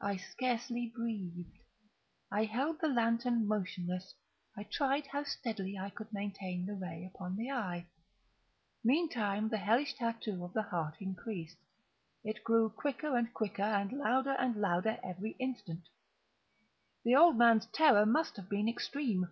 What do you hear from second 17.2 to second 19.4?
man's terror must have been extreme!